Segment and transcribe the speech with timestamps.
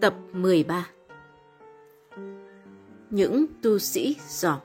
[0.00, 0.88] Tập 13
[3.10, 4.58] Những tu sĩ giỏi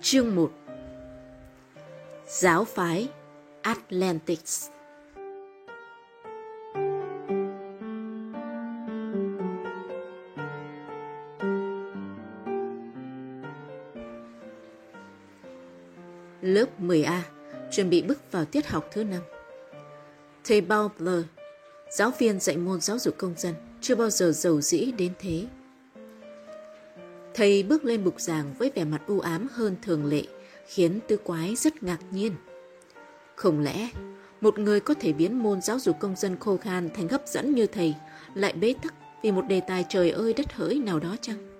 [0.00, 0.50] Chương 1
[2.26, 3.08] Giáo phái
[3.62, 4.68] Atlantics
[16.40, 17.20] Lớp 10A
[17.70, 19.20] chuẩn bị bước vào tiết học thứ năm.
[20.44, 21.22] Thầy Bowler
[21.90, 25.46] Giáo viên dạy môn giáo dục công dân chưa bao giờ giàu dĩ đến thế.
[27.34, 30.22] Thầy bước lên bục giảng với vẻ mặt u ám hơn thường lệ,
[30.66, 32.32] khiến tư quái rất ngạc nhiên.
[33.34, 33.88] Không lẽ
[34.40, 37.54] một người có thể biến môn giáo dục công dân khô khan thành hấp dẫn
[37.54, 37.94] như thầy
[38.34, 41.50] lại bế tắc vì một đề tài trời ơi đất hỡi nào đó chăng?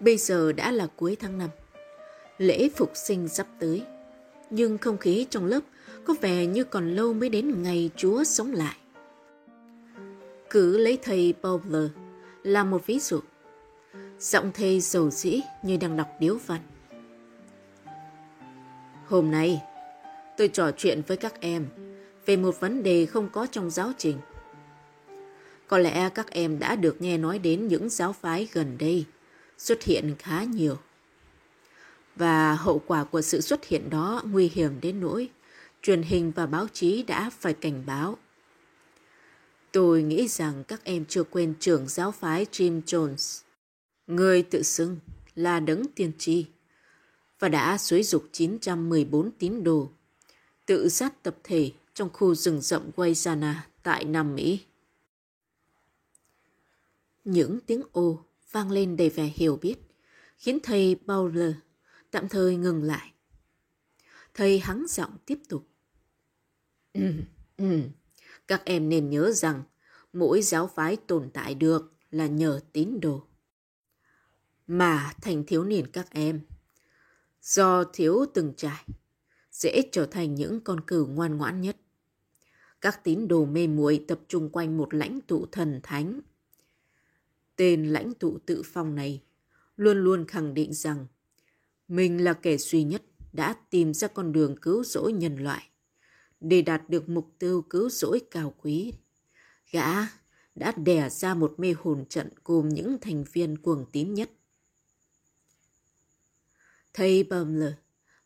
[0.00, 1.50] Bây giờ đã là cuối tháng 5.
[2.38, 3.82] Lễ phục sinh sắp tới.
[4.50, 5.60] Nhưng không khí trong lớp
[6.04, 8.76] có vẻ như còn lâu mới đến ngày Chúa sống lại.
[10.50, 11.88] Cứ lấy thầy Bowler
[12.42, 13.20] là một ví dụ.
[14.18, 16.60] Giọng thầy dầu dĩ như đang đọc điếu văn.
[19.06, 19.62] Hôm nay,
[20.36, 21.66] tôi trò chuyện với các em
[22.26, 24.16] về một vấn đề không có trong giáo trình.
[25.66, 29.04] Có lẽ các em đã được nghe nói đến những giáo phái gần đây
[29.58, 30.76] xuất hiện khá nhiều.
[32.16, 35.28] Và hậu quả của sự xuất hiện đó nguy hiểm đến nỗi
[35.82, 38.18] truyền hình và báo chí đã phải cảnh báo.
[39.72, 43.42] Tôi nghĩ rằng các em chưa quên trưởng giáo phái Jim Jones,
[44.06, 44.98] người tự xưng
[45.34, 46.46] là đấng tiên tri
[47.38, 49.90] và đã xúi dục 914 tín đồ
[50.66, 54.60] tự sát tập thể trong khu rừng rộng Guayana tại Nam Mỹ.
[57.24, 59.74] Những tiếng ô vang lên đầy vẻ hiểu biết,
[60.38, 61.52] khiến thầy Bowler
[62.10, 63.12] tạm thời ngừng lại.
[64.34, 65.71] Thầy hắng giọng tiếp tục.
[66.92, 67.12] Ừ,
[67.56, 67.80] ừ.
[68.48, 69.62] Các em nên nhớ rằng
[70.12, 73.26] mỗi giáo phái tồn tại được là nhờ tín đồ.
[74.66, 76.40] Mà thành thiếu niên các em,
[77.42, 78.84] do thiếu từng trải,
[79.50, 81.76] dễ trở thành những con cừu ngoan ngoãn nhất.
[82.80, 86.20] Các tín đồ mê muội tập trung quanh một lãnh tụ thần thánh.
[87.56, 89.22] Tên lãnh tụ tự phong này
[89.76, 91.06] luôn luôn khẳng định rằng
[91.88, 93.02] mình là kẻ duy nhất
[93.32, 95.71] đã tìm ra con đường cứu rỗi nhân loại
[96.42, 98.92] để đạt được mục tiêu cứu rỗi cao quý.
[99.70, 99.88] Gã
[100.54, 104.30] đã đẻ ra một mê hồn trận gồm những thành viên cuồng tín nhất.
[106.94, 107.74] Thầy bầm lời,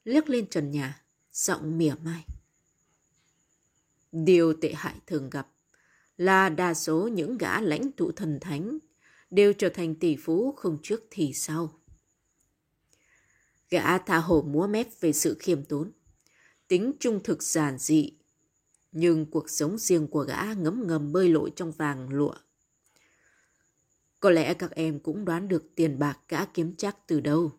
[0.04, 2.24] liếc lên trần nhà, giọng mỉa mai.
[4.12, 5.48] Điều tệ hại thường gặp
[6.16, 8.78] là đa số những gã lãnh tụ thần thánh
[9.30, 11.80] đều trở thành tỷ phú không trước thì sau.
[13.70, 15.92] Gã tha hồ múa mép về sự khiêm tốn,
[16.68, 18.12] tính trung thực giản dị.
[18.92, 22.34] Nhưng cuộc sống riêng của gã ngấm ngầm bơi lội trong vàng lụa.
[24.20, 27.52] Có lẽ các em cũng đoán được tiền bạc gã kiếm chắc từ đâu.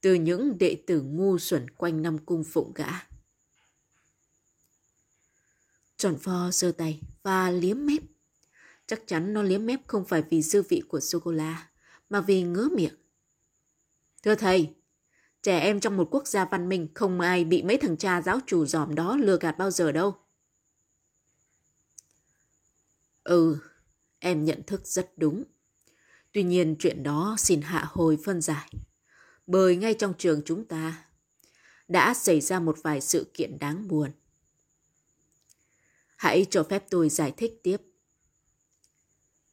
[0.00, 2.90] Từ những đệ tử ngu xuẩn quanh năm cung phụng gã.
[5.96, 8.02] Tròn pho giơ tay và liếm mép.
[8.86, 11.68] Chắc chắn nó liếm mép không phải vì dư vị của sô-cô-la,
[12.10, 12.94] mà vì ngứa miệng.
[14.22, 14.74] Thưa thầy,
[15.46, 18.40] Trẻ em trong một quốc gia văn minh không ai bị mấy thằng cha giáo
[18.46, 20.16] chủ giòm đó lừa gạt bao giờ đâu.
[23.24, 23.58] Ừ,
[24.18, 25.44] em nhận thức rất đúng.
[26.32, 28.70] Tuy nhiên chuyện đó xin hạ hồi phân giải.
[29.46, 31.04] Bởi ngay trong trường chúng ta
[31.88, 34.10] đã xảy ra một vài sự kiện đáng buồn.
[36.16, 37.76] Hãy cho phép tôi giải thích tiếp.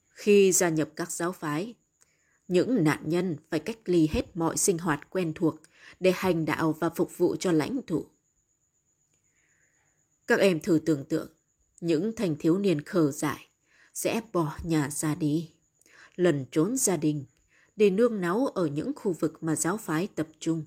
[0.07, 1.75] Khi gia nhập các giáo phái,
[2.47, 5.55] những nạn nhân phải cách ly hết mọi sinh hoạt quen thuộc
[5.99, 8.05] để hành đạo và phục vụ cho lãnh tụ.
[10.27, 11.27] Các em thử tưởng tượng,
[11.81, 13.47] những thành thiếu niên khờ dại
[13.93, 15.51] sẽ bỏ nhà ra đi,
[16.15, 17.25] lần trốn gia đình
[17.75, 20.65] để nương náu ở những khu vực mà giáo phái tập trung.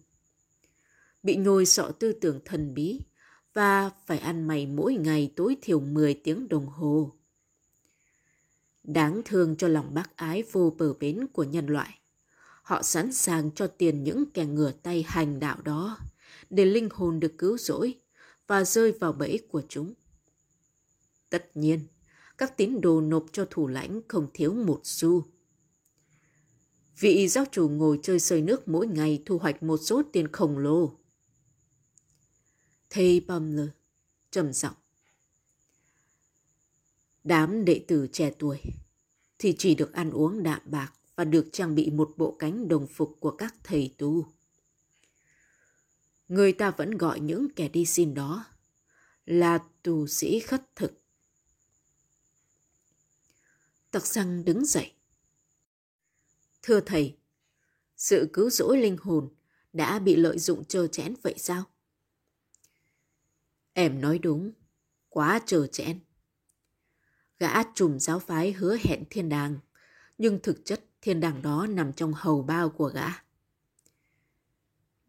[1.23, 3.01] Bị nhồi sọ tư tưởng thần bí
[3.53, 7.13] và phải ăn mày mỗi ngày tối thiểu 10 tiếng đồng hồ.
[8.85, 11.99] Đáng thương cho lòng bác ái vô bờ bến của nhân loại.
[12.67, 15.99] Họ sẵn sàng cho tiền những kẻ ngửa tay hành đạo đó
[16.51, 17.95] để linh hồn được cứu rỗi
[18.47, 19.95] và rơi vào bẫy của chúng.
[21.31, 21.81] Tất nhiên,
[22.39, 25.25] các tín đồ nộp cho thủ lãnh không thiếu một xu.
[26.99, 30.59] Vị giáo chủ ngồi chơi sơi nước mỗi ngày thu hoạch một số tiền khổng
[30.59, 30.93] lồ.
[32.91, 33.69] Thầy Bumler
[34.31, 34.77] trầm giọng.
[37.25, 38.61] Đám đệ tử trẻ tuổi
[39.39, 42.87] thì chỉ được ăn uống đạm bạc và được trang bị một bộ cánh đồng
[42.87, 44.27] phục của các thầy tu.
[46.29, 48.45] Người ta vẫn gọi những kẻ đi xin đó
[49.27, 50.93] là tù sĩ khất thực.
[53.91, 54.93] Tặc răng đứng dậy.
[56.63, 57.17] Thưa thầy,
[57.97, 59.29] sự cứu rỗi linh hồn
[59.73, 61.65] đã bị lợi dụng trơ chẽn vậy sao?
[63.73, 64.53] Em nói đúng,
[65.09, 66.01] quá trơ chẽn.
[67.39, 69.59] Gã trùm giáo phái hứa hẹn thiên đàng,
[70.19, 73.09] nhưng thực chất thiên đàng đó nằm trong hầu bao của gã.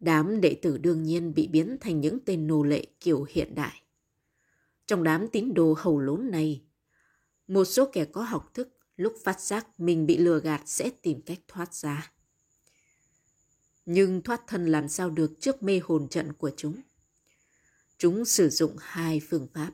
[0.00, 3.82] Đám đệ tử đương nhiên bị biến thành những tên nô lệ kiểu hiện đại.
[4.86, 6.62] Trong đám tín đồ hầu lốn này,
[7.48, 11.22] một số kẻ có học thức lúc phát giác mình bị lừa gạt sẽ tìm
[11.22, 12.12] cách thoát ra.
[13.86, 16.80] Nhưng thoát thân làm sao được trước mê hồn trận của chúng?
[17.98, 19.70] Chúng sử dụng hai phương pháp.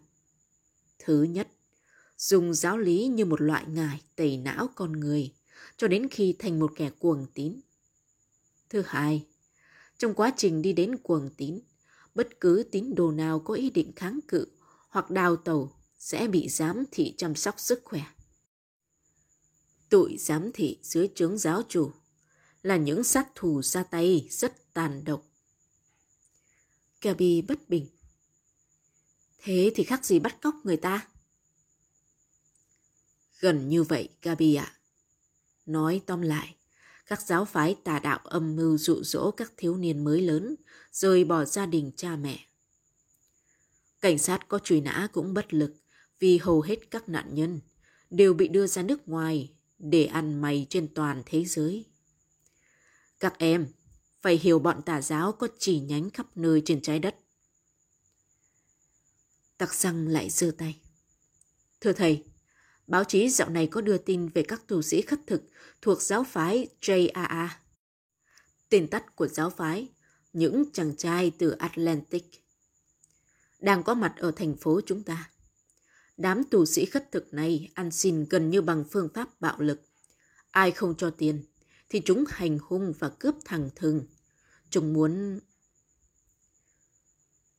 [0.98, 1.48] Thứ nhất,
[2.16, 5.32] dùng giáo lý như một loại ngải tẩy não con người
[5.76, 7.60] cho đến khi thành một kẻ cuồng tín.
[8.68, 9.26] Thứ hai,
[9.98, 11.60] trong quá trình đi đến cuồng tín,
[12.14, 14.46] bất cứ tín đồ nào có ý định kháng cự
[14.88, 18.02] hoặc đào tẩu sẽ bị giám thị chăm sóc sức khỏe.
[19.88, 21.92] Tụi giám thị dưới trướng giáo chủ
[22.62, 25.26] là những sát thủ ra tay rất tàn độc.
[27.00, 27.86] Gabi bất bình.
[29.38, 31.08] Thế thì khác gì bắt cóc người ta?
[33.40, 34.78] Gần như vậy, Gabi ạ.
[35.66, 36.56] Nói tóm lại,
[37.06, 40.54] các giáo phái tà đạo âm mưu dụ dỗ các thiếu niên mới lớn,
[40.92, 42.46] rời bỏ gia đình cha mẹ.
[44.00, 45.74] Cảnh sát có truy nã cũng bất lực
[46.18, 47.60] vì hầu hết các nạn nhân
[48.10, 51.84] đều bị đưa ra nước ngoài để ăn mày trên toàn thế giới.
[53.20, 53.66] Các em
[54.22, 57.16] phải hiểu bọn tà giáo có chỉ nhánh khắp nơi trên trái đất.
[59.58, 60.80] Tặc răng lại giơ tay.
[61.80, 62.24] Thưa thầy,
[62.86, 65.42] báo chí dạo này có đưa tin về các tu sĩ khất thực
[65.82, 67.48] thuộc giáo phái JAA.
[68.68, 69.88] Tên tắt của giáo phái,
[70.32, 72.24] những chàng trai từ Atlantic.
[73.60, 75.30] Đang có mặt ở thành phố chúng ta.
[76.16, 79.80] Đám tù sĩ khất thực này ăn xin gần như bằng phương pháp bạo lực.
[80.50, 81.44] Ai không cho tiền
[81.88, 84.06] thì chúng hành hung và cướp thẳng thừng.
[84.70, 85.40] Chúng muốn...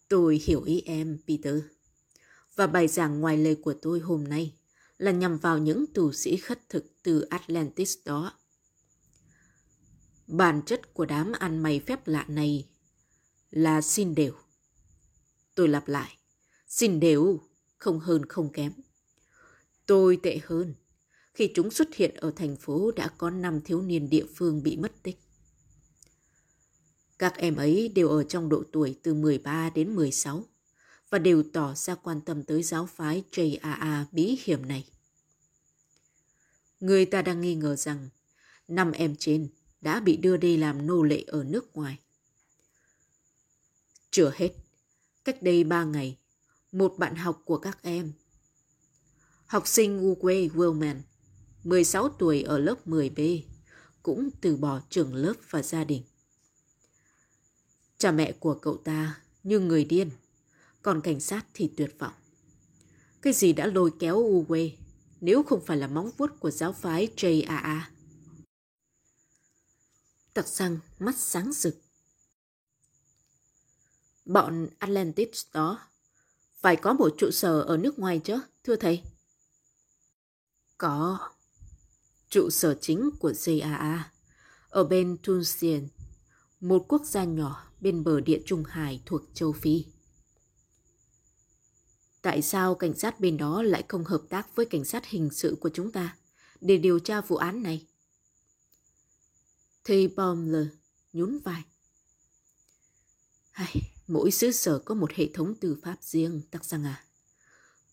[0.08, 1.56] Tôi hiểu ý em, Peter.
[2.56, 4.54] Và bài giảng ngoài lời của tôi hôm nay
[4.98, 8.34] là nhằm vào những tù sĩ khất thực từ Atlantis đó.
[10.28, 12.68] Bản chất của đám ăn mày phép lạ này
[13.52, 14.34] là xin đều.
[15.56, 16.18] Tôi lặp lại,
[16.68, 17.40] xin đều,
[17.78, 18.72] không hơn không kém.
[19.86, 20.76] Tôi tệ hơn,
[21.34, 24.78] khi chúng xuất hiện ở thành phố đã có năm thiếu niên địa phương bị
[24.78, 25.20] mất tích.
[27.20, 30.44] Các em ấy đều ở trong độ tuổi từ 13 đến 16
[31.10, 34.88] và đều tỏ ra quan tâm tới giáo phái JAA bí hiểm này.
[36.80, 38.10] Người ta đang nghi ngờ rằng
[38.68, 39.48] năm em trên
[39.82, 42.00] đã bị đưa đi làm nô lệ ở nước ngoài.
[44.12, 44.50] Chưa hết,
[45.24, 46.18] cách đây ba ngày,
[46.72, 48.12] một bạn học của các em,
[49.46, 50.96] học sinh Uwe Willman,
[51.64, 53.42] 16 tuổi ở lớp 10B,
[54.04, 56.04] cũng từ bỏ trường lớp và gia đình.
[57.98, 60.10] Cha mẹ của cậu ta như người điên,
[60.86, 62.14] còn cảnh sát thì tuyệt vọng.
[63.22, 64.72] Cái gì đã lôi kéo Uwe
[65.22, 67.82] nếu không phải là móng vuốt của giáo phái JAA?
[70.34, 71.78] Tặc răng mắt sáng rực.
[74.26, 75.80] Bọn Atlantis đó
[76.62, 79.04] phải có một trụ sở ở nước ngoài chứ, thưa thầy?
[80.78, 81.30] Có.
[82.30, 84.00] Trụ sở chính của JAA
[84.70, 85.88] ở bên Tunisian,
[86.60, 89.95] một quốc gia nhỏ bên bờ địa Trung Hải thuộc châu Phi.
[92.26, 95.58] Tại sao cảnh sát bên đó lại không hợp tác với cảnh sát hình sự
[95.60, 96.18] của chúng ta
[96.62, 97.88] để điều tra vụ án này?
[99.84, 100.68] Thầy Baumler
[101.14, 101.64] nhún vai.
[103.52, 103.76] Hay,
[104.08, 107.04] mỗi xứ sở có một hệ thống tư pháp riêng, tắc rằng à.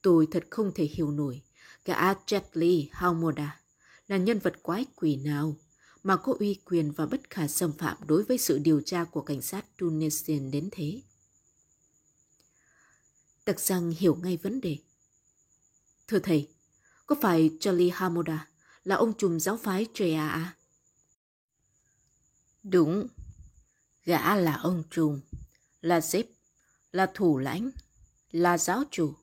[0.02, 1.42] Tôi thật không thể hiểu nổi
[1.84, 3.60] cả Jetley Haumoda
[4.08, 5.56] là nhân vật quái quỷ nào
[6.02, 9.22] mà có uy quyền và bất khả xâm phạm đối với sự điều tra của
[9.22, 11.02] cảnh sát Tunisian đến thế.
[13.44, 14.78] Tặc rằng hiểu ngay vấn đề.
[16.08, 16.48] Thưa thầy,
[17.06, 18.48] có phải Charlie Hamoda
[18.84, 20.44] là ông trùm giáo phái JAA?
[22.62, 23.06] Đúng,
[24.04, 25.20] gã là ông trùm,
[25.80, 26.26] là xếp,
[26.92, 27.70] là thủ lãnh,
[28.30, 29.14] là giáo chủ.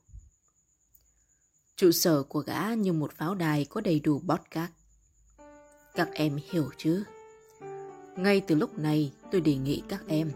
[1.76, 4.70] Trụ sở của gã như một pháo đài có đầy đủ bót cát
[5.94, 7.04] Các em hiểu chứ?
[8.16, 10.32] Ngay từ lúc này tôi đề nghị các em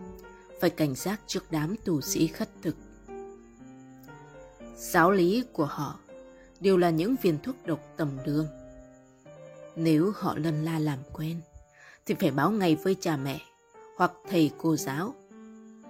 [0.60, 2.76] phải cảnh giác trước đám tù sĩ khất thực
[4.76, 5.98] Giáo lý của họ
[6.60, 8.46] đều là những viên thuốc độc tầm đường.
[9.76, 11.40] Nếu họ lân la làm quen,
[12.06, 13.40] thì phải báo ngay với cha mẹ
[13.96, 15.14] hoặc thầy cô giáo.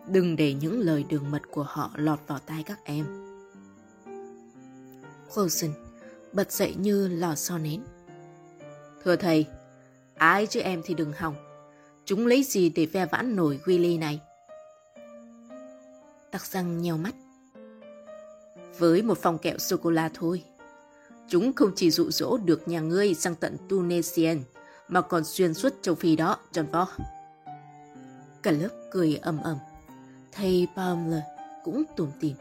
[0.08, 3.06] Đừng để những lời đường mật của họ lọt vào tai các em.
[5.34, 5.70] Wilson
[6.32, 7.80] bật dậy như lò xo nến.
[9.04, 9.46] Thưa thầy,
[10.14, 11.34] ai chứ em thì đừng hỏng.
[12.04, 14.20] Chúng lấy gì để ve vãn nổi Willy này?
[16.30, 17.14] Tặc răng nheo mắt.
[18.78, 20.44] Với một phòng kẹo sô-cô-la thôi.
[21.28, 24.42] Chúng không chỉ dụ dỗ được nhà ngươi sang tận Tunisian,
[24.88, 26.86] mà còn xuyên suốt châu Phi đó, John Vo.
[28.42, 29.56] Cả lớp cười ầm ầm.
[30.32, 31.20] Thầy Palmer
[31.64, 32.36] cũng tủm tỉm.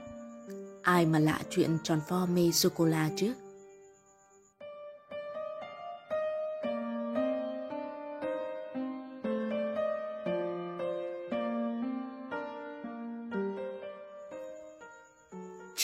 [0.82, 3.34] Ai mà lạ chuyện tròn pho mê sô-cô-la chứ?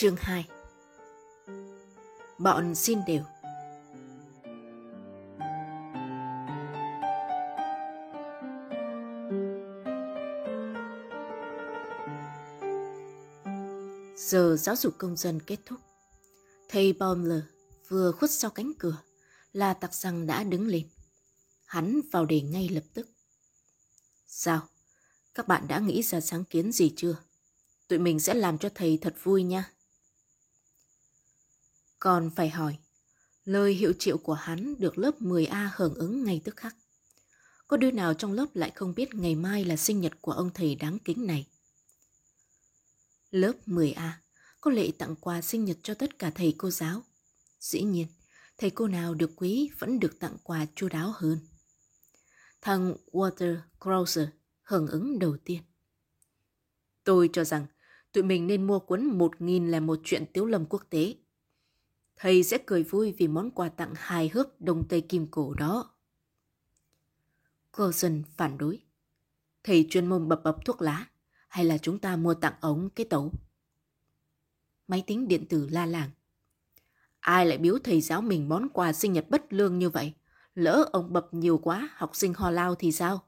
[0.00, 0.44] Chương 2
[2.38, 3.22] Bọn xin đều
[14.16, 15.80] Giờ giáo dục công dân kết thúc.
[16.68, 17.42] Thầy Baumler
[17.88, 18.96] vừa khuất sau cánh cửa
[19.52, 20.88] là tặc rằng đã đứng lên.
[21.64, 23.08] Hắn vào đề ngay lập tức.
[24.26, 24.68] Sao?
[25.34, 27.16] Các bạn đã nghĩ ra sáng kiến gì chưa?
[27.88, 29.70] Tụi mình sẽ làm cho thầy thật vui nha.
[32.00, 32.78] Còn phải hỏi,
[33.44, 36.76] lời hiệu triệu của hắn được lớp 10A hưởng ứng ngay tức khắc.
[37.66, 40.50] Có đứa nào trong lớp lại không biết ngày mai là sinh nhật của ông
[40.54, 41.46] thầy đáng kính này?
[43.30, 44.10] Lớp 10A
[44.60, 47.02] có lệ tặng quà sinh nhật cho tất cả thầy cô giáo.
[47.60, 48.06] Dĩ nhiên,
[48.58, 51.38] thầy cô nào được quý vẫn được tặng quà chu đáo hơn.
[52.60, 54.28] Thằng Walter Krauser
[54.62, 55.62] hưởng ứng đầu tiên.
[57.04, 57.66] Tôi cho rằng
[58.12, 61.14] tụi mình nên mua cuốn 1000 là một chuyện tiếu lâm quốc tế.
[62.22, 65.90] Thầy sẽ cười vui vì món quà tặng hài hước đông tây kim cổ đó.
[67.76, 68.82] Coulson phản đối.
[69.64, 71.06] Thầy chuyên môn bập bập thuốc lá
[71.48, 73.32] hay là chúng ta mua tặng ống cái tấu?
[74.88, 76.10] Máy tính điện tử la làng.
[77.20, 80.14] Ai lại biếu thầy giáo mình món quà sinh nhật bất lương như vậy?
[80.54, 83.24] Lỡ ông bập nhiều quá, học sinh ho lao thì sao?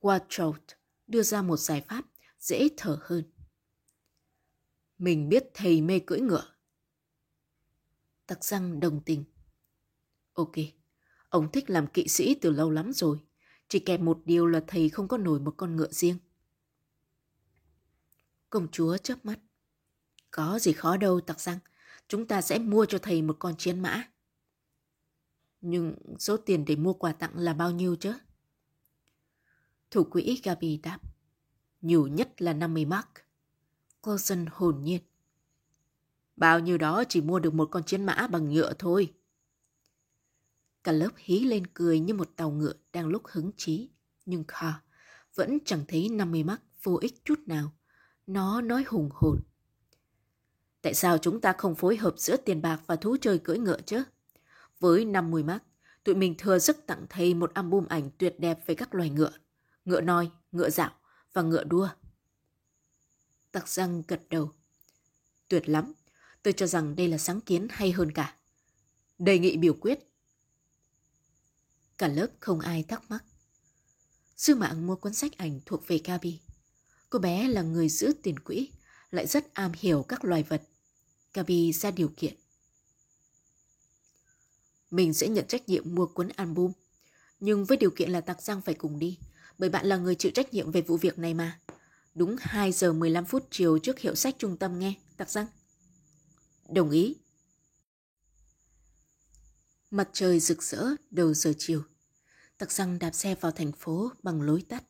[0.00, 0.74] Watrout
[1.06, 2.04] đưa ra một giải pháp
[2.38, 3.24] dễ thở hơn.
[4.98, 6.44] Mình biết thầy mê cưỡi ngựa.
[8.26, 9.24] Tặc răng đồng tình.
[10.32, 10.54] Ok,
[11.28, 13.18] ông thích làm kỵ sĩ từ lâu lắm rồi.
[13.68, 16.18] Chỉ kèm một điều là thầy không có nổi một con ngựa riêng.
[18.50, 19.38] Công chúa chớp mắt.
[20.30, 21.58] Có gì khó đâu tặc răng.
[22.08, 24.10] Chúng ta sẽ mua cho thầy một con chiến mã.
[25.60, 28.14] Nhưng số tiền để mua quà tặng là bao nhiêu chứ?
[29.90, 30.98] Thủ quỹ Gabi đáp.
[31.80, 33.08] Nhiều nhất là 50 mark.
[34.08, 35.00] Coulson hồn nhiên.
[36.36, 39.14] Bao nhiêu đó chỉ mua được một con chiến mã bằng nhựa thôi.
[40.84, 43.90] Cả lớp hí lên cười như một tàu ngựa đang lúc hứng chí.
[44.26, 44.72] Nhưng Kha
[45.34, 47.72] vẫn chẳng thấy 50 mark vô ích chút nào.
[48.26, 49.40] Nó nói hùng hồn.
[50.82, 53.80] Tại sao chúng ta không phối hợp giữa tiền bạc và thú chơi cưỡi ngựa
[53.80, 54.02] chứ?
[54.80, 55.62] Với 50 mark,
[56.04, 59.32] tụi mình thừa sức tặng thầy một album ảnh tuyệt đẹp về các loài ngựa.
[59.84, 60.90] Ngựa noi, ngựa dạo
[61.32, 61.88] và ngựa đua.
[63.52, 64.52] Tặc răng gật đầu.
[65.48, 65.92] Tuyệt lắm,
[66.42, 68.36] tôi cho rằng đây là sáng kiến hay hơn cả.
[69.18, 69.98] Đề nghị biểu quyết.
[71.98, 73.24] Cả lớp không ai thắc mắc.
[74.36, 76.40] Sư mạng mua cuốn sách ảnh thuộc về Gabi.
[77.10, 78.70] Cô bé là người giữ tiền quỹ,
[79.10, 80.62] lại rất am hiểu các loài vật.
[81.34, 82.34] Gabi ra điều kiện.
[84.90, 86.72] Mình sẽ nhận trách nhiệm mua cuốn album,
[87.40, 89.18] nhưng với điều kiện là Tạc Giang phải cùng đi,
[89.58, 91.60] bởi bạn là người chịu trách nhiệm về vụ việc này mà.
[92.18, 95.46] Đúng 2 giờ 15 phút chiều trước hiệu sách trung tâm nghe, Tặc răng
[96.68, 97.16] Đồng ý.
[99.90, 101.82] Mặt trời rực rỡ đầu giờ chiều.
[102.58, 104.84] Tặc răng đạp xe vào thành phố bằng lối tắt.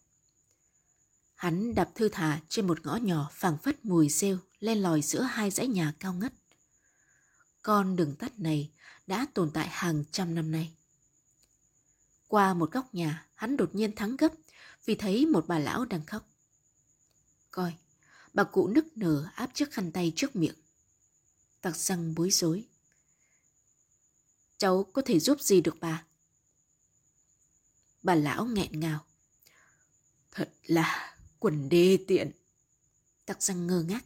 [1.34, 5.22] Hắn đạp thư thả trên một ngõ nhỏ phảng phất mùi rêu lên lòi giữa
[5.22, 6.32] hai dãy nhà cao ngất.
[7.62, 8.70] Con đường tắt này
[9.06, 10.72] đã tồn tại hàng trăm năm nay.
[12.26, 14.32] Qua một góc nhà, hắn đột nhiên thắng gấp
[14.84, 16.28] vì thấy một bà lão đang khóc.
[17.50, 17.74] Coi,
[18.34, 20.54] bà cụ nức nở áp chiếc khăn tay trước miệng.
[21.60, 22.64] Tặc răng bối rối.
[24.58, 26.04] Cháu có thể giúp gì được bà?
[28.02, 29.04] Bà lão nghẹn ngào.
[30.30, 32.30] Thật là quần đê tiện.
[33.26, 34.04] Tặc răng ngơ ngác.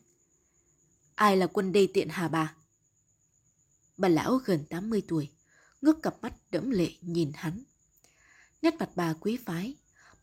[1.14, 2.54] Ai là quân đê tiện hả bà?
[3.96, 5.30] Bà lão gần 80 tuổi,
[5.80, 7.62] ngước cặp mắt đẫm lệ nhìn hắn.
[8.62, 9.74] Nét mặt bà quý phái,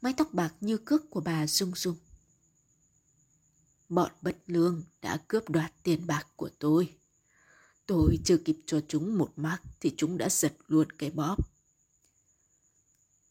[0.01, 1.97] mái tóc bạc như cước của bà rung rung.
[3.89, 6.97] Bọn bất lương đã cướp đoạt tiền bạc của tôi.
[7.85, 11.37] Tôi chưa kịp cho chúng một mác thì chúng đã giật luôn cái bóp.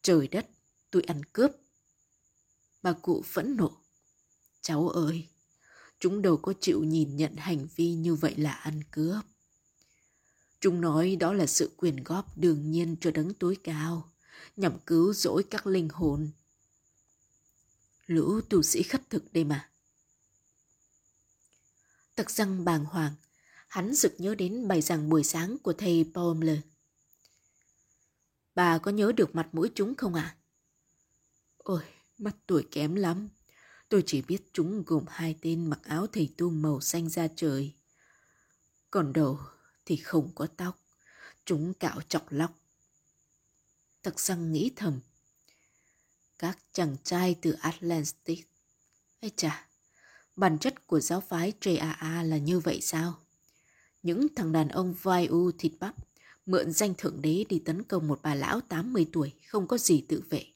[0.02, 0.48] Trời đất,
[0.90, 1.50] tôi ăn cướp.
[2.82, 3.72] Bà cụ phẫn nộ.
[4.60, 5.28] Cháu ơi,
[6.00, 9.24] Chúng đâu có chịu nhìn nhận hành vi như vậy là ăn cướp.
[10.60, 14.12] Chúng nói đó là sự quyền góp đương nhiên cho đấng tối cao,
[14.56, 16.30] nhằm cứu rỗi các linh hồn.
[18.06, 19.67] Lũ tu sĩ khất thực đây mà.
[22.18, 23.14] Tặc răng bàng hoàng,
[23.68, 26.58] hắn sực nhớ đến bài giảng buổi sáng của thầy Baumler.
[28.54, 30.22] Bà có nhớ được mặt mũi chúng không ạ?
[30.22, 30.36] À?
[31.56, 31.82] Ôi,
[32.18, 33.28] mắt tuổi kém lắm.
[33.88, 37.74] Tôi chỉ biết chúng gồm hai tên mặc áo thầy tu màu xanh da trời.
[38.90, 39.40] Còn đầu
[39.84, 40.78] thì không có tóc.
[41.44, 42.58] Chúng cạo chọc lóc.
[44.02, 45.00] Thật răng nghĩ thầm.
[46.38, 48.48] Các chàng trai từ Atlantic
[49.20, 49.67] Ây chà,
[50.38, 53.18] bản chất của giáo phái JAA là như vậy sao?
[54.02, 55.94] Những thằng đàn ông vai u thịt bắp,
[56.46, 60.04] mượn danh thượng đế đi tấn công một bà lão 80 tuổi, không có gì
[60.08, 60.46] tự vệ.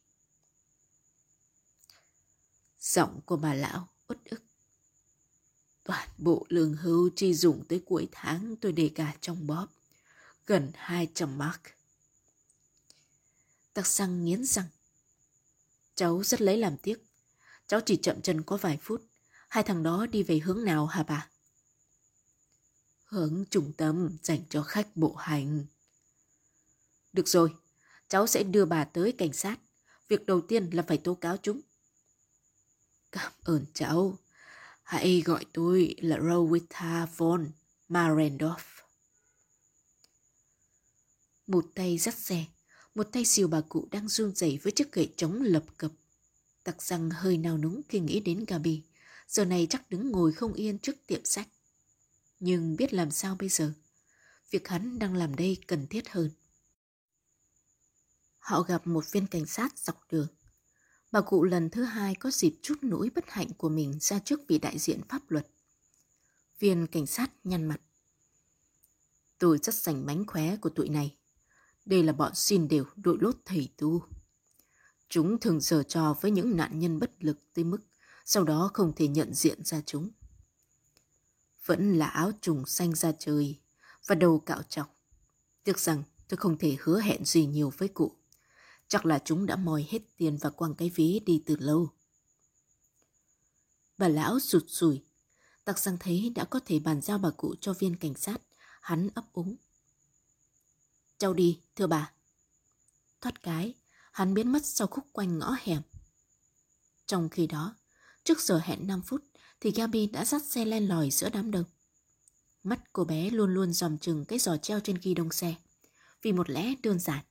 [2.81, 4.43] Giọng của bà lão uất ức.
[5.85, 9.69] Toàn bộ lương hưu chi dùng tới cuối tháng tôi để cả trong bóp.
[10.47, 11.61] Gần 200 mark.
[13.75, 14.67] Tắc xăng nghiến răng.
[15.95, 17.05] Cháu rất lấy làm tiếc.
[17.67, 19.12] Cháu chỉ chậm chân có vài phút.
[19.53, 21.29] Hai thằng đó đi về hướng nào hả bà?
[23.05, 25.65] Hướng trung tâm dành cho khách bộ hành.
[27.13, 27.55] Được rồi,
[28.09, 29.59] cháu sẽ đưa bà tới cảnh sát.
[30.09, 31.61] Việc đầu tiên là phải tố cáo chúng.
[33.13, 34.19] Cảm ơn cháu.
[34.83, 37.51] Hãy gọi tôi là Rowita von
[37.89, 38.83] Marendorf.
[41.47, 42.45] Một tay dắt xe,
[42.95, 45.93] một tay siêu bà cụ đang run rẩy với chiếc gậy chống lập cập.
[46.65, 48.83] Tặc răng hơi nào núng khi nghĩ đến Gabi.
[49.33, 51.49] Giờ này chắc đứng ngồi không yên trước tiệm sách.
[52.41, 53.73] Nhưng biết làm sao bây giờ?
[54.51, 56.31] Việc hắn đang làm đây cần thiết hơn.
[58.39, 60.27] Họ gặp một viên cảnh sát dọc đường.
[61.13, 64.41] Bà cụ lần thứ hai có dịp chút nỗi bất hạnh của mình ra trước
[64.49, 65.47] vị đại diện pháp luật.
[66.59, 67.81] Viên cảnh sát nhăn mặt.
[69.39, 71.17] Tôi rất sành mánh khóe của tụi này.
[71.85, 74.03] Đây là bọn xin đều đội lốt thầy tu.
[75.09, 77.79] Chúng thường giở trò với những nạn nhân bất lực tới mức
[78.25, 80.11] sau đó không thể nhận diện ra chúng.
[81.67, 83.61] Vẫn là áo trùng xanh ra trời
[84.07, 84.97] và đầu cạo trọc.
[85.65, 88.17] Tiếc rằng tôi không thể hứa hẹn gì nhiều với cụ.
[88.89, 91.89] Chắc là chúng đã moi hết tiền và quăng cái ví đi từ lâu.
[93.99, 95.03] Bà lão sụt sùi,
[95.65, 98.43] Tặc sang thấy đã có thể bàn giao bà cụ cho viên cảnh sát.
[98.81, 99.57] Hắn ấp úng.
[101.19, 102.13] Cháu đi, thưa bà.
[103.21, 103.75] Thoát cái,
[104.13, 105.83] hắn biến mất sau khúc quanh ngõ hẻm.
[107.07, 107.75] Trong khi đó,
[108.25, 109.25] trước giờ hẹn 5 phút
[109.61, 111.65] thì Gabi đã dắt xe len lỏi giữa đám đông.
[112.63, 115.55] Mắt cô bé luôn luôn dòm chừng cái giò treo trên ghi đông xe.
[116.23, 117.25] Vì một lẽ đơn giản.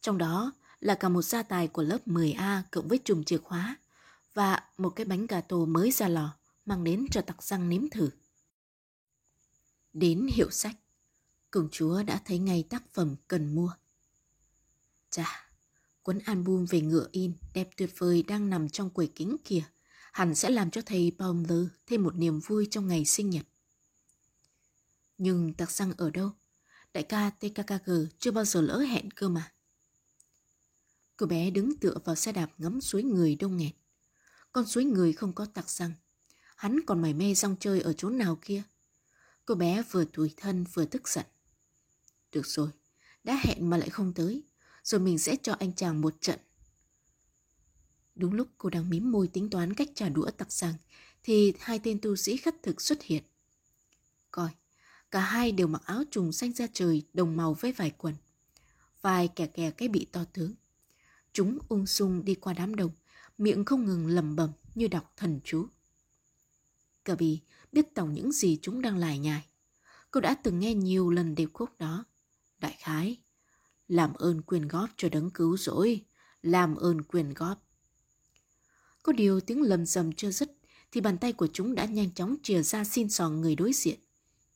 [0.00, 3.76] Trong đó là cả một gia tài của lớp 10A cộng với chùm chìa khóa
[4.34, 7.90] và một cái bánh gà tô mới ra lò mang đến cho tặc răng nếm
[7.90, 8.10] thử.
[9.92, 10.76] Đến hiệu sách,
[11.50, 13.72] công chúa đã thấy ngay tác phẩm cần mua.
[15.10, 15.48] Chà,
[16.02, 19.62] cuốn album về ngựa in đẹp tuyệt vời đang nằm trong quầy kính kia
[20.14, 23.46] hẳn sẽ làm cho thầy Baumler thêm một niềm vui trong ngày sinh nhật.
[25.18, 26.30] Nhưng tạc răng ở đâu?
[26.92, 29.52] Đại ca TKKG chưa bao giờ lỡ hẹn cơ mà.
[31.16, 33.72] Cô bé đứng tựa vào xe đạp ngắm suối người đông nghẹt.
[34.52, 35.92] Con suối người không có tạc răng.
[36.56, 38.62] Hắn còn mải mê rong chơi ở chỗ nào kia.
[39.44, 41.26] Cô bé vừa tủi thân vừa tức giận.
[42.32, 42.68] Được rồi,
[43.24, 44.42] đã hẹn mà lại không tới.
[44.84, 46.38] Rồi mình sẽ cho anh chàng một trận.
[48.14, 50.74] Đúng lúc cô đang mím môi tính toán cách trả đũa tặc rằng
[51.22, 53.22] thì hai tên tu sĩ khất thực xuất hiện.
[54.30, 54.50] Coi,
[55.10, 58.14] cả hai đều mặc áo trùng xanh da trời đồng màu với vải quần.
[59.00, 60.54] Vài kẻ kè cái bị to tướng.
[61.32, 62.90] Chúng ung dung đi qua đám đông,
[63.38, 65.66] miệng không ngừng lầm bầm như đọc thần chú.
[67.04, 67.40] Cờ bì
[67.72, 69.46] biết tổng những gì chúng đang lải nhải.
[70.10, 72.04] Cô đã từng nghe nhiều lần điệp khúc đó.
[72.58, 73.16] Đại khái,
[73.88, 76.04] làm ơn quyền góp cho đấng cứu rỗi,
[76.42, 77.68] làm ơn quyền góp.
[79.04, 80.56] Có điều tiếng lầm rầm chưa dứt
[80.92, 83.98] thì bàn tay của chúng đã nhanh chóng chìa ra xin sò người đối diện.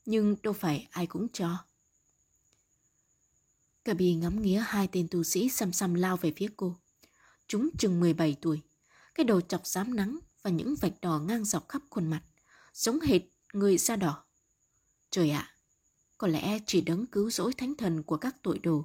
[0.06, 1.56] Nhưng đâu phải ai cũng cho.
[3.84, 6.76] Cả bì ngắm nghía hai tên tu sĩ xăm xăm lao về phía cô.
[7.46, 8.60] Chúng chừng 17 tuổi,
[9.14, 12.22] cái đầu chọc xám nắng và những vạch đỏ ngang dọc khắp khuôn mặt,
[12.74, 14.24] giống hệt người da đỏ.
[15.10, 15.56] Trời ạ,
[16.18, 18.84] có lẽ chỉ đấng cứu rỗi thánh thần của các tội đồ,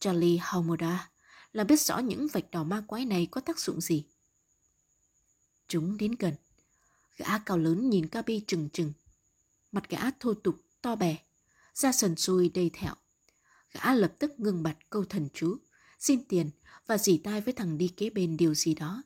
[0.00, 1.10] Charlie Haumoda,
[1.52, 4.04] là biết rõ những vạch đỏ ma quái này có tác dụng gì.
[5.68, 6.34] Chúng đến gần.
[7.16, 8.92] Gã cao lớn nhìn Gabi trừng trừng.
[9.72, 11.16] Mặt gã thô tục, to bè,
[11.74, 12.94] da sần sùi đầy thẹo
[13.72, 15.56] Gã lập tức ngừng bặt câu thần chú,
[15.98, 16.50] xin tiền
[16.86, 19.02] và dỉ tai với thằng đi kế bên điều gì đó.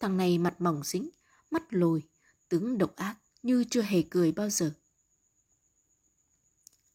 [0.00, 1.10] Thằng này mặt mỏng dính,
[1.50, 2.02] mắt lồi,
[2.48, 4.74] tướng độc ác như chưa hề cười bao giờ.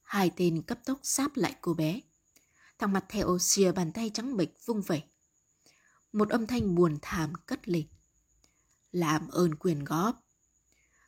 [0.02, 2.02] Hai tên cấp tốc sáp lại cô bé.
[2.80, 5.04] Thằng mặt thẹo xìa bàn tay trắng bệch vung vẩy.
[6.16, 7.88] Một âm thanh buồn thảm cất lên.
[8.92, 10.24] Làm ơn quyền góp.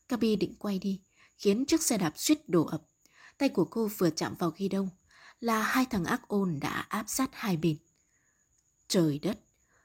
[0.10, 1.02] Gabi định quay đi,
[1.38, 2.84] khiến chiếc xe đạp suýt đổ ập.
[3.38, 4.89] Tay của cô vừa chạm vào ghi đông,
[5.39, 7.78] là hai thằng ác ôn đã áp sát hai bên.
[8.88, 9.39] Trời đất,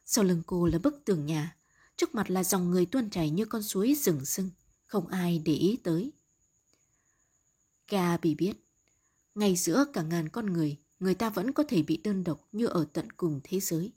[0.04, 1.56] sau lưng cô là bức tường nhà,
[1.96, 4.50] trước mặt là dòng người tuôn chảy như con suối rừng sưng,
[4.86, 6.12] không ai để ý tới.
[7.88, 8.56] Gabi biết,
[9.34, 12.66] ngay giữa cả ngàn con người, người ta vẫn có thể bị đơn độc như
[12.66, 13.92] ở tận cùng thế giới.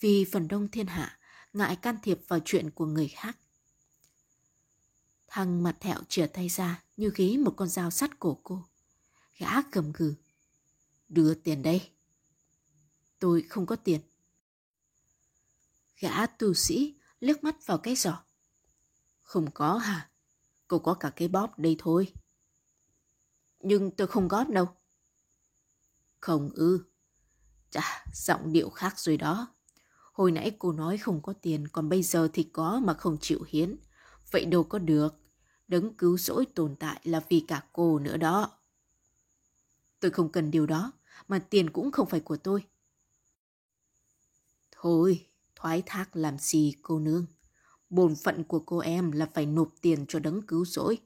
[0.00, 1.18] Vì phần đông thiên hạ
[1.52, 3.38] ngại can thiệp vào chuyện của người khác.
[5.26, 8.64] Thằng mặt thẹo chìa tay ra như ghế một con dao sắt cổ cô.
[9.38, 10.14] Gã gầm gừ.
[11.08, 11.90] Đưa tiền đây.
[13.18, 14.00] Tôi không có tiền.
[15.98, 18.24] Gã tu sĩ liếc mắt vào cái giỏ.
[19.22, 20.10] Không có hả?
[20.68, 22.12] Cô có cả cái bóp đây thôi.
[23.60, 24.68] Nhưng tôi không góp đâu.
[26.20, 26.84] Không ư.
[27.70, 29.54] Chà, giọng điệu khác rồi đó.
[30.20, 33.42] Hồi nãy cô nói không có tiền, còn bây giờ thì có mà không chịu
[33.48, 33.76] hiến.
[34.30, 35.14] Vậy đâu có được.
[35.68, 38.50] Đấng cứu rỗi tồn tại là vì cả cô nữa đó.
[40.00, 40.92] Tôi không cần điều đó,
[41.28, 42.64] mà tiền cũng không phải của tôi.
[44.70, 47.26] Thôi, thoái thác làm gì cô nương.
[47.90, 50.98] Bổn phận của cô em là phải nộp tiền cho đấng cứu rỗi.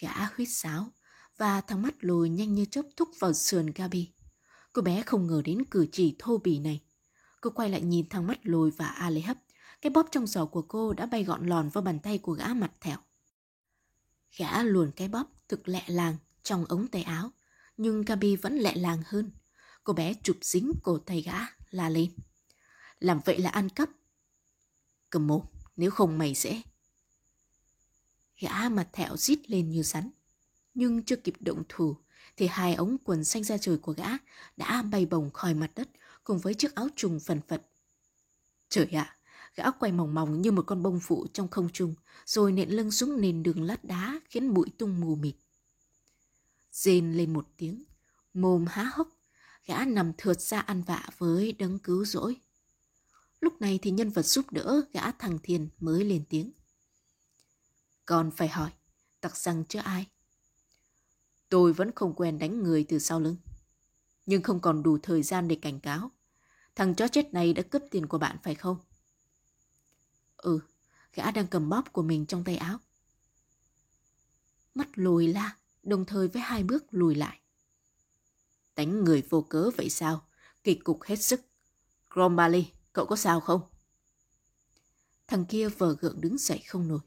[0.00, 0.88] Gã huyết sáo
[1.36, 4.12] và thằng mắt lùi nhanh như chớp thúc vào sườn Gabi.
[4.72, 6.80] Cô bé không ngờ đến cử chỉ thô bỉ này.
[7.42, 9.36] Cô quay lại nhìn thằng mắt lùi và A Lê Hấp.
[9.80, 12.54] Cái bóp trong giỏ của cô đã bay gọn lòn vào bàn tay của gã
[12.54, 12.96] mặt thẹo.
[14.36, 17.30] Gã luồn cái bóp thực lẹ làng trong ống tay áo.
[17.76, 19.30] Nhưng Gabi vẫn lẹ làng hơn.
[19.84, 21.38] Cô bé chụp dính cổ tay gã,
[21.70, 22.10] la lên.
[23.00, 23.90] Làm vậy là ăn cắp.
[25.10, 25.42] Cầm mồm,
[25.76, 26.62] nếu không mày sẽ...
[28.40, 30.10] Gã mặt thẹo rít lên như rắn.
[30.74, 31.96] Nhưng chưa kịp động thủ,
[32.36, 34.08] thì hai ống quần xanh ra trời của gã
[34.56, 35.88] đã bay bồng khỏi mặt đất
[36.24, 37.62] cùng với chiếc áo trùng phần phật.
[38.68, 39.16] Trời ạ,
[39.54, 41.94] gã quay mỏng mỏng như một con bông phụ trong không trung,
[42.26, 45.34] rồi nện lưng xuống nền đường lát đá khiến bụi tung mù mịt.
[46.72, 47.84] Rên lên một tiếng,
[48.34, 49.08] mồm há hốc,
[49.66, 52.36] gã nằm thượt ra ăn vạ với đấng cứu rỗi.
[53.40, 56.52] Lúc này thì nhân vật giúp đỡ gã thằng thiền mới lên tiếng.
[58.06, 58.70] Còn phải hỏi,
[59.20, 60.06] tặc rằng chưa ai?
[61.48, 63.36] Tôi vẫn không quen đánh người từ sau lưng.
[64.26, 66.10] Nhưng không còn đủ thời gian để cảnh cáo.
[66.74, 68.76] Thằng chó chết này đã cướp tiền của bạn phải không?
[70.36, 70.60] Ừ,
[71.14, 72.78] gã đang cầm bóp của mình trong tay áo.
[74.74, 77.40] Mắt lùi la, đồng thời với hai bước lùi lại.
[78.76, 80.26] Đánh người vô cớ vậy sao?
[80.64, 81.40] Kỳ cục hết sức.
[82.10, 83.60] Grombali, cậu có sao không?
[85.26, 87.00] Thằng kia vờ gượng đứng dậy không nổi.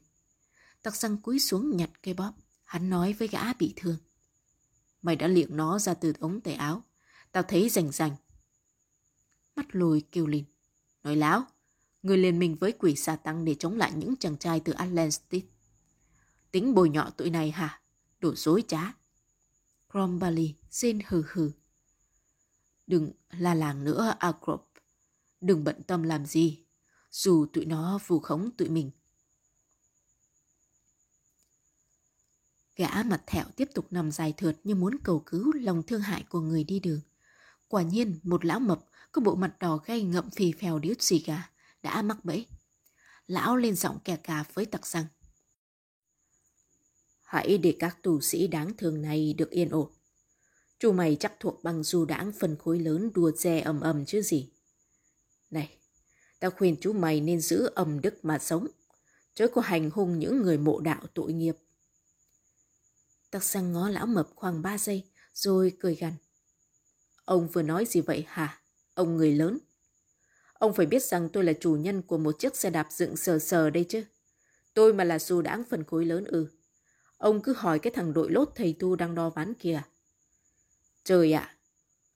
[0.82, 2.32] Tặc răng cúi xuống nhặt cây bóp.
[2.64, 3.96] Hắn nói với gã bị thương.
[5.02, 6.82] Mày đã liệng nó ra từ ống tay áo.
[7.36, 8.16] Tao thấy rành rành.
[9.56, 10.44] Mắt lùi kêu lên.
[11.02, 11.44] Nói láo.
[12.02, 15.44] Người liên minh với quỷ xà tăng để chống lại những chàng trai từ Atlantis.
[16.50, 17.80] Tính bồi nhọ tụi này hả?
[18.20, 18.94] Đồ dối trá.
[19.92, 21.50] Crombali rên hừ hừ.
[22.86, 24.72] Đừng la làng nữa, Agrop.
[25.40, 26.64] Đừng bận tâm làm gì.
[27.10, 28.90] Dù tụi nó vù khống tụi mình
[32.76, 36.24] Gã mặt thẹo tiếp tục nằm dài thượt như muốn cầu cứu lòng thương hại
[36.28, 37.00] của người đi đường.
[37.68, 41.18] Quả nhiên, một lão mập có bộ mặt đỏ gay ngậm phì phèo điếu xì
[41.18, 41.50] gà
[41.82, 42.46] đã mắc bẫy.
[43.26, 45.06] Lão lên giọng kè cà với tặc rằng
[47.22, 49.92] Hãy để các tù sĩ đáng thương này được yên ổn.
[50.78, 54.22] Chú mày chắc thuộc bằng du đãng phân khối lớn đua xe ầm ầm chứ
[54.22, 54.52] gì.
[55.50, 55.76] Này,
[56.38, 58.66] tao khuyên chú mày nên giữ ẩm đức mà sống,
[59.34, 61.56] chớ có hành hung những người mộ đạo tội nghiệp.
[63.30, 66.12] tặc sang ngó lão mập khoảng ba giây, rồi cười gằn.
[67.26, 68.60] Ông vừa nói gì vậy hả?
[68.94, 69.58] Ông người lớn.
[70.52, 73.38] Ông phải biết rằng tôi là chủ nhân của một chiếc xe đạp dựng sờ
[73.38, 74.04] sờ đây chứ.
[74.74, 76.46] Tôi mà là dù đáng phần khối lớn ư.
[77.18, 79.82] Ông cứ hỏi cái thằng đội lốt thầy tu đang đo ván kìa.
[81.04, 81.56] Trời ạ!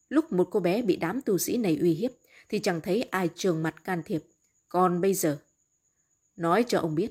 [0.09, 2.11] lúc một cô bé bị đám tu sĩ này uy hiếp
[2.49, 4.25] thì chẳng thấy ai trường mặt can thiệp.
[4.69, 5.39] Còn bây giờ,
[6.37, 7.11] nói cho ông biết,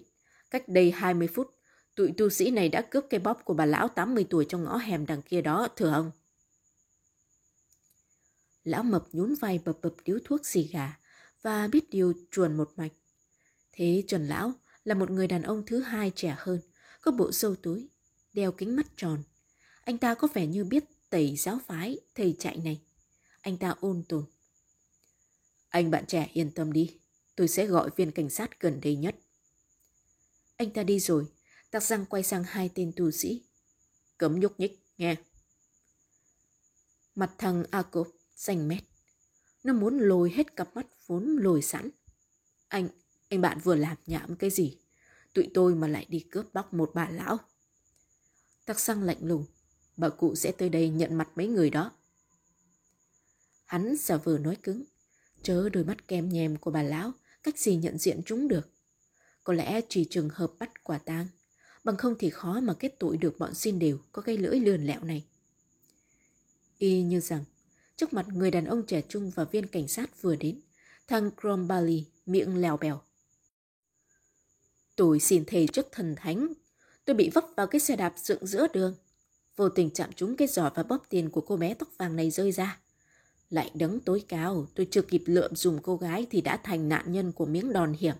[0.51, 1.59] cách đây 20 phút,
[1.99, 4.77] Tụi tu sĩ này đã cướp cây bóp của bà lão 80 tuổi trong ngõ
[4.77, 6.11] hẻm đằng kia đó, thưa ông.
[8.63, 10.99] Lão mập nhún vai bập bập điếu thuốc xì gà
[11.41, 12.91] và biết điều chuồn một mạch.
[13.71, 16.59] Thế Trần Lão là một người đàn ông thứ hai trẻ hơn,
[17.01, 17.89] có bộ sâu túi,
[18.33, 19.23] đeo kính mắt tròn.
[19.81, 22.81] Anh ta có vẻ như biết tẩy giáo phái thầy chạy này.
[23.41, 24.25] Anh ta ôn tồn.
[25.69, 26.99] Anh bạn trẻ yên tâm đi,
[27.35, 29.15] tôi sẽ gọi viên cảnh sát gần đây nhất.
[30.57, 31.27] Anh ta đi rồi,
[31.71, 33.43] tặc răng quay sang hai tên tù sĩ.
[34.17, 35.15] Cấm nhúc nhích, nghe.
[37.15, 38.83] Mặt thằng akop xanh mét.
[39.63, 41.89] Nó muốn lồi hết cặp mắt vốn lồi sẵn.
[42.67, 42.89] Anh,
[43.29, 44.77] anh bạn vừa làm nhảm cái gì?
[45.33, 47.37] Tụi tôi mà lại đi cướp bóc một bà lão.
[48.65, 49.45] Tắc xăng lạnh lùng.
[49.97, 51.91] Bà cụ sẽ tới đây nhận mặt mấy người đó.
[53.65, 54.83] Hắn giả vờ nói cứng.
[55.43, 57.11] Chớ đôi mắt kem nhèm của bà lão,
[57.43, 58.69] cách gì nhận diện chúng được.
[59.43, 61.27] Có lẽ chỉ trường hợp bắt quả tang,
[61.83, 64.85] bằng không thì khó mà kết tội được bọn xin đều có cái lưỡi lườn
[64.85, 65.25] lẹo này.
[66.77, 67.43] Y như rằng,
[67.99, 70.61] trước mặt người đàn ông trẻ trung và viên cảnh sát vừa đến,
[71.07, 73.01] thằng Crombali miệng lèo bèo.
[74.95, 76.53] Tôi xin thề trước thần thánh,
[77.05, 78.95] tôi bị vấp vào cái xe đạp dựng giữa đường.
[79.55, 82.31] Vô tình chạm trúng cái giỏ và bóp tiền của cô bé tóc vàng này
[82.31, 82.79] rơi ra.
[83.49, 87.11] Lại đấng tối cao, tôi chưa kịp lượm dùng cô gái thì đã thành nạn
[87.11, 88.15] nhân của miếng đòn hiểm.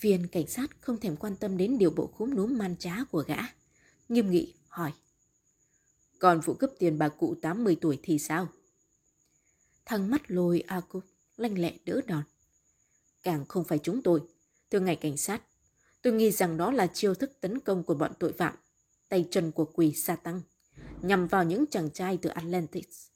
[0.00, 3.24] Viên cảnh sát không thèm quan tâm đến điều bộ khúm núm man trá của
[3.26, 3.38] gã.
[4.08, 4.92] Nghiêm nghị hỏi.
[6.20, 8.48] Còn vụ cướp tiền bà cụ 80 tuổi thì sao?
[9.84, 11.04] Thằng mắt lôi A Cúc
[11.36, 12.22] lanh lẹ đỡ đòn.
[13.22, 14.20] Càng không phải chúng tôi.
[14.70, 15.42] Thưa ngài cảnh sát,
[16.02, 18.56] tôi nghĩ rằng đó là chiêu thức tấn công của bọn tội phạm,
[19.08, 20.42] tay chân của quỷ sa tăng,
[21.02, 23.08] nhằm vào những chàng trai từ Atlantis.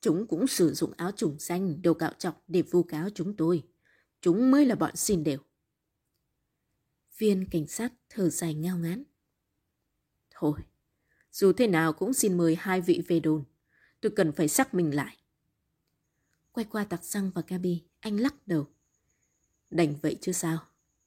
[0.00, 3.62] Chúng cũng sử dụng áo trùng xanh, đồ cạo chọc để vu cáo chúng tôi.
[4.20, 5.38] Chúng mới là bọn xin đều.
[7.18, 9.04] Viên cảnh sát thở dài ngao ngán.
[10.30, 10.60] Thôi,
[11.32, 13.44] dù thế nào cũng xin mời hai vị về đồn.
[14.00, 15.16] Tôi cần phải xác minh lại.
[16.52, 18.66] Quay qua tặc xăng và Gabi, anh lắc đầu.
[19.70, 20.58] Đành vậy chứ sao,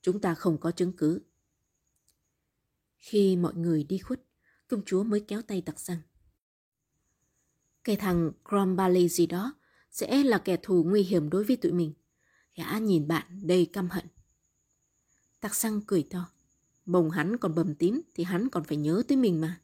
[0.01, 1.21] chúng ta không có chứng cứ.
[2.97, 4.21] Khi mọi người đi khuất,
[4.67, 5.97] công chúa mới kéo tay tặc xăng.
[7.83, 9.53] Cái thằng Crombali gì đó
[9.91, 11.93] sẽ là kẻ thù nguy hiểm đối với tụi mình.
[12.55, 14.05] Gã nhìn bạn đầy căm hận.
[15.39, 16.29] Tặc xăng cười to.
[16.85, 19.61] bồng hắn còn bầm tím thì hắn còn phải nhớ tới mình mà.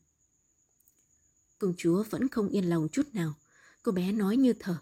[1.59, 3.33] Công chúa vẫn không yên lòng chút nào.
[3.83, 4.77] Cô bé nói như thở.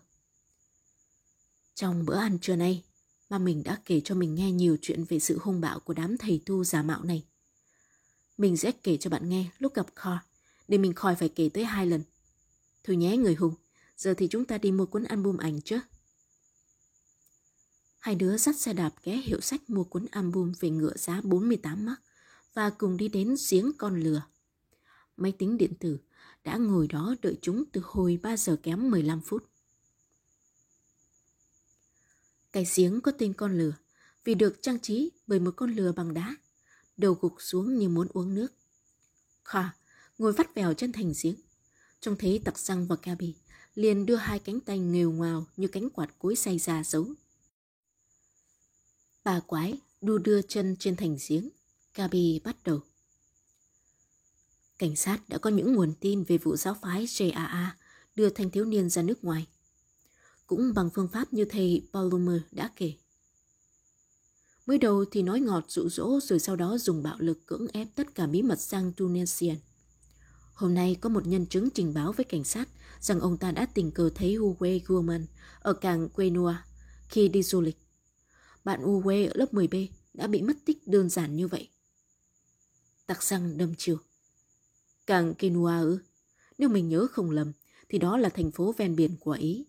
[1.75, 2.83] Trong bữa ăn trưa nay,
[3.29, 6.17] ba mình đã kể cho mình nghe nhiều chuyện về sự hung bạo của đám
[6.17, 7.25] thầy tu giả mạo này.
[8.37, 10.19] Mình sẽ kể cho bạn nghe lúc gặp kho
[10.67, 12.03] để mình khỏi phải kể tới hai lần.
[12.83, 13.55] Thôi nhé người hùng,
[13.97, 15.79] giờ thì chúng ta đi mua cuốn album ảnh chứ.
[17.99, 21.85] Hai đứa dắt xe đạp ghé hiệu sách mua cuốn album về ngựa giá 48
[21.85, 22.01] mắc
[22.53, 24.21] và cùng đi đến giếng con lừa.
[25.17, 25.97] Máy tính điện tử
[26.47, 29.49] đã ngồi đó đợi chúng từ hồi 3 giờ kém 15 phút.
[32.51, 33.73] Cái giếng có tên con lừa
[34.23, 36.35] vì được trang trí bởi một con lừa bằng đá,
[36.97, 38.47] đầu gục xuống như muốn uống nước.
[39.43, 39.69] Kha
[40.17, 41.35] ngồi vắt vèo chân thành giếng.
[41.99, 43.35] Trông thấy tặc răng và Gabi
[43.75, 47.07] liền đưa hai cánh tay nghều ngoào như cánh quạt cối say ra giấu.
[49.23, 51.49] Bà quái đu đưa chân trên thành giếng.
[51.93, 52.79] Gabi bắt đầu.
[54.77, 57.67] Cảnh sát đã có những nguồn tin về vụ giáo phái JAA
[58.15, 59.47] đưa thanh thiếu niên ra nước ngoài.
[60.47, 62.93] Cũng bằng phương pháp như thầy Palmer đã kể.
[64.65, 67.87] Mới đầu thì nói ngọt dụ dỗ rồi sau đó dùng bạo lực cưỡng ép
[67.95, 69.57] tất cả bí mật sang Tunisian.
[70.53, 73.65] Hôm nay có một nhân chứng trình báo với cảnh sát rằng ông ta đã
[73.73, 75.25] tình cờ thấy Uwe Gurman
[75.59, 76.55] ở cảng Quenua
[77.09, 77.77] khi đi du lịch.
[78.63, 81.69] Bạn Uwe ở lớp 10B đã bị mất tích đơn giản như vậy.
[83.05, 83.97] Tặc răng đâm chiều.
[85.07, 85.99] Cảng Quenua ư?
[86.57, 87.51] Nếu mình nhớ không lầm
[87.89, 89.65] thì đó là thành phố ven biển của Ý,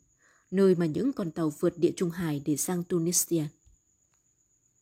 [0.51, 3.45] nơi mà những con tàu vượt địa Trung Hải để sang Tunisia.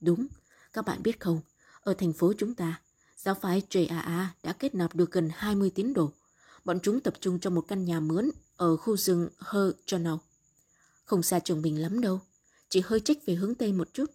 [0.01, 0.27] Đúng,
[0.73, 1.41] các bạn biết không,
[1.81, 2.81] ở thành phố chúng ta,
[3.17, 6.13] giáo phái JAA đã kết nạp được gần 20 tín đồ.
[6.65, 10.19] Bọn chúng tập trung trong một căn nhà mướn ở khu rừng Her Journal.
[11.05, 12.21] Không xa trường mình lắm đâu,
[12.69, 14.11] chỉ hơi trách về hướng Tây một chút.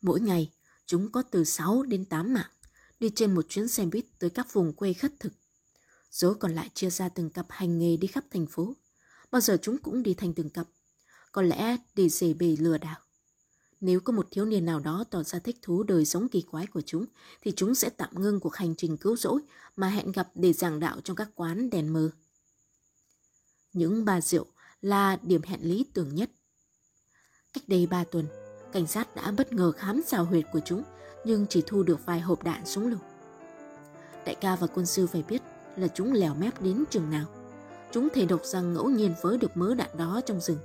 [0.00, 0.52] Mỗi ngày,
[0.86, 2.50] chúng có từ 6 đến 8 mạng,
[3.00, 5.32] đi trên một chuyến xe buýt tới các vùng quê khất thực.
[6.10, 8.76] Dối còn lại chia ra từng cặp hành nghề đi khắp thành phố.
[9.30, 10.68] Bao giờ chúng cũng đi thành từng cặp.
[11.32, 12.98] Có lẽ để dễ bề lừa đảo.
[13.80, 16.66] Nếu có một thiếu niên nào đó tỏ ra thích thú đời sống kỳ quái
[16.66, 17.06] của chúng,
[17.42, 19.40] thì chúng sẽ tạm ngưng cuộc hành trình cứu rỗi
[19.76, 22.10] mà hẹn gặp để giảng đạo trong các quán đèn mờ.
[23.72, 24.46] Những bà rượu
[24.80, 26.30] là điểm hẹn lý tưởng nhất.
[27.52, 28.26] Cách đây ba tuần,
[28.72, 30.82] cảnh sát đã bất ngờ khám xào huyệt của chúng,
[31.24, 33.00] nhưng chỉ thu được vài hộp đạn súng lục.
[34.24, 35.42] Đại ca và quân sư phải biết
[35.76, 37.26] là chúng lèo mép đến chừng nào.
[37.90, 40.58] Chúng thể độc rằng ngẫu nhiên vớ được mớ đạn đó trong rừng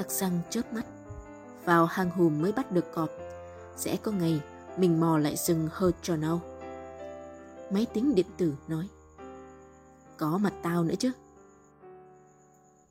[0.00, 0.86] tặc răng chớp mắt.
[1.64, 3.10] Vào hang hùm mới bắt được cọp.
[3.76, 4.40] Sẽ có ngày
[4.76, 6.40] mình mò lại rừng hơ cho nâu.
[7.70, 8.88] Máy tính điện tử nói.
[10.16, 11.12] Có mặt tao nữa chứ.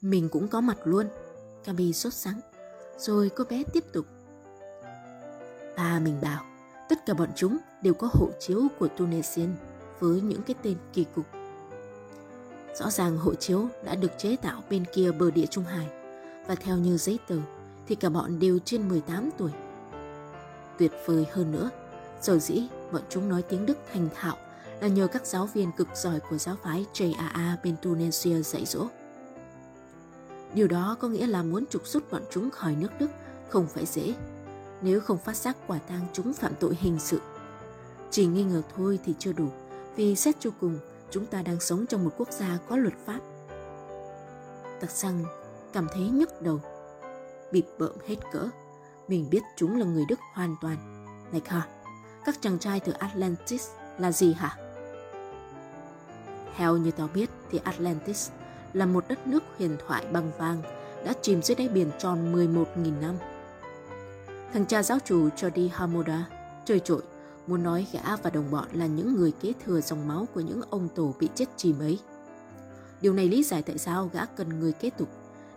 [0.02, 1.06] Mình cũng có mặt luôn.
[1.64, 2.40] Cami sốt sắng.
[2.98, 4.06] Rồi cô bé tiếp tục.
[5.80, 6.44] Ba mình bảo,
[6.90, 9.56] tất cả bọn chúng đều có hộ chiếu của Tunisian
[10.00, 11.26] với những cái tên kỳ cục.
[12.80, 15.88] Rõ ràng hộ chiếu đã được chế tạo bên kia bờ địa Trung Hải
[16.48, 17.36] và theo như giấy tờ
[17.88, 19.52] thì cả bọn đều trên 18 tuổi.
[20.78, 21.70] Tuyệt vời hơn nữa,
[22.22, 24.38] sở dĩ bọn chúng nói tiếng Đức thành thạo
[24.82, 28.88] là nhờ các giáo viên cực giỏi của giáo phái JAA bên Tunisia dạy dỗ.
[30.54, 33.10] Điều đó có nghĩa là muốn trục xuất bọn chúng khỏi nước Đức
[33.50, 34.14] không phải dễ,
[34.82, 37.22] nếu không phát giác quả tang chúng phạm tội hình sự.
[38.12, 39.48] Chỉ nghi ngờ thôi thì chưa đủ,
[39.96, 40.80] vì xét cho cùng,
[41.12, 43.20] chúng ta đang sống trong một quốc gia có luật pháp.
[44.82, 45.24] Tặc xăng
[45.74, 46.62] cảm thấy nhức đầu,
[47.52, 48.50] bịp bợm hết cỡ.
[49.08, 51.06] Mình biết chúng là người Đức hoàn toàn.
[51.32, 51.68] Này hả,
[52.26, 54.58] các chàng trai từ Atlantis là gì hả?
[56.56, 58.30] Theo như tao biết thì Atlantis
[58.74, 60.62] là một đất nước huyền thoại bằng vàng
[61.06, 63.16] đã chìm dưới đáy biển tròn 11.000 năm.
[64.54, 66.30] Thằng cha giáo chủ Jody Hamoda
[66.66, 67.02] trời trội
[67.48, 70.62] muốn nói gã và đồng bọn là những người kế thừa dòng máu của những
[70.70, 72.00] ông tổ bị chết chìm ấy.
[73.02, 75.10] Điều này lý giải tại sao gã cần người kế tục.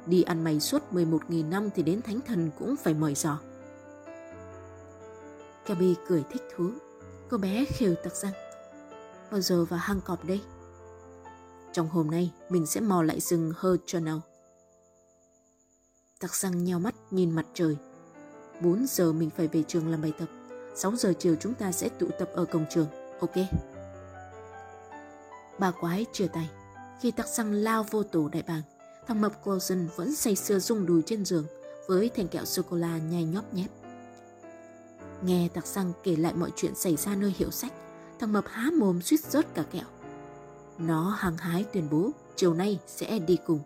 [0.07, 3.39] Đi ăn mày suốt 11.000 năm thì đến thánh thần cũng phải mời dò.
[5.67, 6.71] Gabi cười thích thú.
[7.31, 8.33] Cô bé khều tặc răng.
[9.31, 10.41] Bao giờ vào hang cọp đây?
[11.73, 14.17] Trong hôm nay, mình sẽ mò lại rừng hơ Channel.
[16.21, 17.77] Tặc răng nheo mắt nhìn mặt trời.
[18.63, 20.29] 4 giờ mình phải về trường làm bài tập.
[20.75, 22.87] 6 giờ chiều chúng ta sẽ tụ tập ở cổng trường,
[23.21, 23.35] ok?
[25.59, 26.51] Bà quái chia tay.
[27.01, 28.63] Khi tắc xăng lao vô tổ đại bàng,
[29.07, 31.47] thằng mập Clausen vẫn say sưa rung đùi trên giường
[31.87, 33.71] với thành kẹo sô-cô-la nhai nhóp nhép.
[35.23, 37.73] Nghe tặc xăng kể lại mọi chuyện xảy ra nơi hiệu sách,
[38.21, 39.85] thằng mập há mồm suýt rớt cả kẹo.
[40.79, 43.61] Nó hàng hái tuyên bố chiều nay sẽ đi cùng.